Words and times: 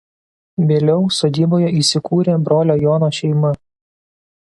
Vėliau 0.71 1.03
sodyboje 1.17 1.69
įsikūrė 1.83 2.39
brolio 2.49 2.81
Jono 2.87 3.15
šeima. 3.19 3.57